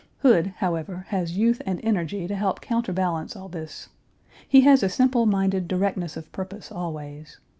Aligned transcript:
Hood, 0.23 0.55
however, 0.57 1.05
has 1.09 1.37
youth 1.37 1.61
and 1.63 1.79
energy 1.83 2.27
to 2.27 2.35
help 2.35 2.59
counterbalance 2.59 3.35
all 3.35 3.47
this. 3.49 3.89
He 4.49 4.61
has 4.61 4.81
a 4.81 4.89
simple 4.89 5.27
minded 5.27 5.67
directness 5.67 6.17
of 6.17 6.31
purpose 6.31 6.71
always. 6.71 7.37